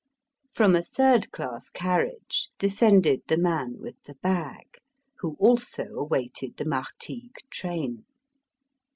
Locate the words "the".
3.27-3.37, 4.05-4.15, 6.57-6.65